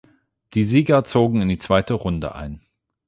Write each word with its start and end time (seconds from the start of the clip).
Die 0.55 0.63
Sieger 0.63 1.03
zogen 1.03 1.41
in 1.43 1.49
die 1.49 1.59
zweite 1.59 1.93
Runde 1.93 2.33
ein. 2.33 2.63